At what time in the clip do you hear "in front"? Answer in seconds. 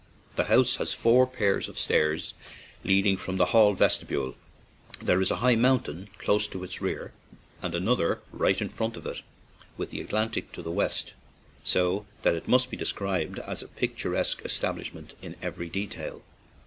8.59-8.97